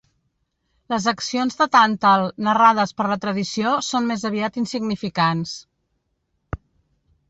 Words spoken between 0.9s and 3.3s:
Les accions de Tàntal narrades per la